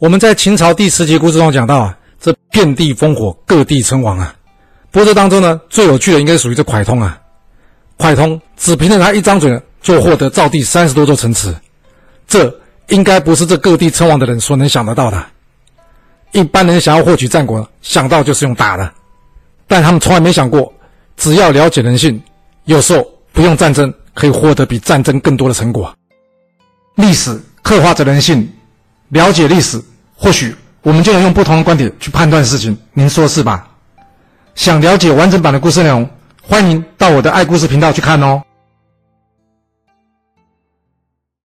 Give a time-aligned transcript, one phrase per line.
[0.00, 4.34] 我们在秦朝第十集故事中讲到啊，这遍地烽火，各地称王啊。
[4.90, 7.20] 不过这当中呢，最有趣的应该属于这蒯通啊。
[7.98, 11.54] 蒯通只凭着他一张嘴，就获得赵地三十多座城池，
[12.26, 12.58] 这
[12.88, 15.22] 应该不是这各地称王的人所能想得到的。
[16.32, 18.90] 一般人想要获取战果，想到就是用打的，
[19.66, 20.72] 但他们从来没想过，
[21.18, 22.18] 只要了解人性，
[22.64, 25.94] 有时候不用战争，可以获得比战争更多的成果。
[26.94, 28.50] 历史刻画着人性，
[29.10, 29.78] 了解历史。
[30.22, 33.66] 或许我们就能用不同的观点去判断事情，您说是吧？
[34.54, 36.06] 想了解完整版的故事内容，
[36.42, 38.42] 欢迎到我的爱故事频道去看哦。